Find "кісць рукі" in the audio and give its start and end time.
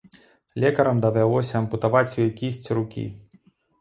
2.41-3.05